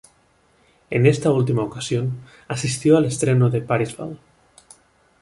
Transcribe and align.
En 0.89 1.05
esta 1.05 1.29
última 1.31 1.61
ocasión, 1.61 2.21
asistió 2.47 2.97
al 2.97 3.05
estreno 3.05 3.51
de 3.51 3.61
"Parsifal". 3.61 4.17